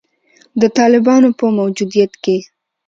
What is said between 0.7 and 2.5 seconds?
طالبانو په موجودیت کې